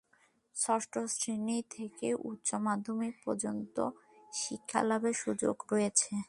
ষষ্ঠ 0.55 0.93
শ্রেণী 1.13 1.57
থেকে 1.69 2.07
উচ্চ 2.23 2.49
মাধ্যমিক 2.67 3.13
পর্যায় 3.25 3.41
পর্যন্ত 3.53 3.77
শিক্ষালাভের 4.33 5.15
সুযোগ 5.23 5.55
রয়েছে। 5.71 6.13